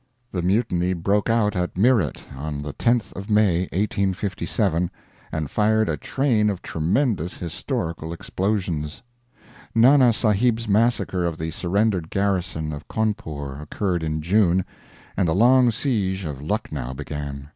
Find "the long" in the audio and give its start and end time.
15.27-15.69